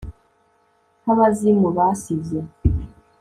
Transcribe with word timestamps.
nka 1.01 1.13
bazimu 1.19 1.67
basize 1.77 2.37